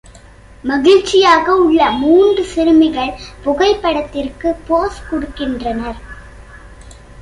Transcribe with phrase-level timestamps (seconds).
[0.63, 3.13] மகிழ்ச்சியாக உள்ள மூன்று சிறுமிகள்
[3.43, 5.99] புகைப்படத்திற்கு போஸ் கொடுக்கின்றனர்.